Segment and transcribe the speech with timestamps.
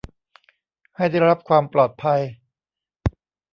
[0.95, 2.21] ให้ได้รับความปลอดภัย